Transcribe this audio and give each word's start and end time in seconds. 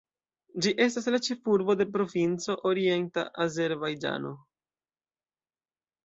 Ĝi 0.65 0.71
estas 0.83 1.07
la 1.15 1.17
ĉefurbo 1.25 1.75
de 1.81 1.85
provinco 1.97 2.55
Orienta 2.69 3.25
Azerbajĝano. 3.45 4.31